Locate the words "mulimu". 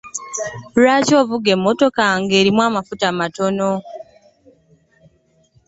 2.37-2.61